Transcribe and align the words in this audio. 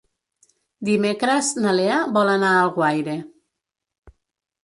Dimecres 0.87 1.49
na 1.65 1.73
Lea 1.79 1.99
vol 2.17 2.31
anar 2.35 2.49
a 2.53 2.63
Alguaire. 2.63 3.15